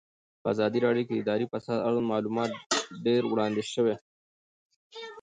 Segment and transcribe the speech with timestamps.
[0.41, 2.51] په ازادي راډیو کې د اداري فساد اړوند معلومات
[3.05, 3.95] ډېر وړاندې شوي.